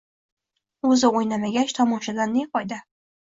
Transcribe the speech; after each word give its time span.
Uzi 0.91 1.09
o'ynamagach, 1.19 1.75
tomoshadan 1.81 2.35
ne 2.39 2.47
foyda? 2.57 2.81